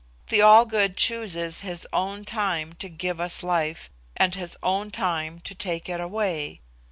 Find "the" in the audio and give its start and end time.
0.29-0.41